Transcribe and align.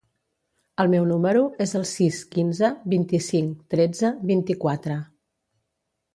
El 0.83 0.87
meu 0.93 1.03
número 1.11 1.43
es 1.65 1.73
el 1.79 1.85
sis, 1.89 2.21
quinze, 2.37 2.71
vint-i-cinc, 2.95 3.61
tretze, 3.75 4.13
vint-i-quatre. 4.33 4.99